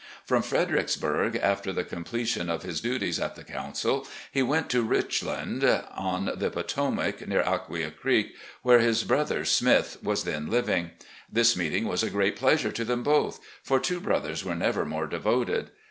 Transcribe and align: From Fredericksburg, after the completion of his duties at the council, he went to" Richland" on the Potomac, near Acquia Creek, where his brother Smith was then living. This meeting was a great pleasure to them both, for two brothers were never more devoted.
From 0.25 0.41
Fredericksburg, 0.41 1.35
after 1.35 1.71
the 1.71 1.83
completion 1.83 2.49
of 2.49 2.63
his 2.63 2.81
duties 2.81 3.19
at 3.19 3.35
the 3.35 3.43
council, 3.43 4.07
he 4.31 4.41
went 4.41 4.67
to" 4.71 4.81
Richland" 4.81 5.63
on 5.95 6.31
the 6.37 6.49
Potomac, 6.49 7.27
near 7.27 7.41
Acquia 7.43 7.91
Creek, 7.91 8.33
where 8.63 8.79
his 8.79 9.03
brother 9.03 9.45
Smith 9.45 9.99
was 10.01 10.23
then 10.23 10.47
living. 10.49 10.89
This 11.31 11.55
meeting 11.55 11.87
was 11.87 12.01
a 12.01 12.09
great 12.09 12.35
pleasure 12.35 12.71
to 12.71 12.83
them 12.83 13.03
both, 13.03 13.39
for 13.61 13.79
two 13.79 13.99
brothers 13.99 14.43
were 14.43 14.55
never 14.55 14.85
more 14.85 15.05
devoted. 15.05 15.69